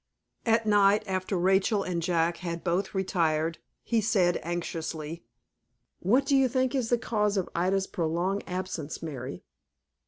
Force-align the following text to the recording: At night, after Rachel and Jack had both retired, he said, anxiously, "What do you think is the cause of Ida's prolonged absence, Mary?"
At 0.47 0.65
night, 0.65 1.03
after 1.05 1.37
Rachel 1.37 1.83
and 1.83 2.01
Jack 2.01 2.37
had 2.37 2.63
both 2.63 2.95
retired, 2.95 3.59
he 3.83 4.01
said, 4.01 4.39
anxiously, 4.41 5.25
"What 5.99 6.25
do 6.25 6.35
you 6.35 6.47
think 6.47 6.73
is 6.73 6.89
the 6.89 6.97
cause 6.97 7.37
of 7.37 7.47
Ida's 7.53 7.85
prolonged 7.85 8.43
absence, 8.47 9.03
Mary?" 9.03 9.43